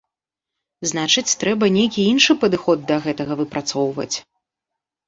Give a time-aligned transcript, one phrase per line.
[0.91, 4.15] Значыць трэба нейкі іншы падыход да гэтага выпрацоўваць.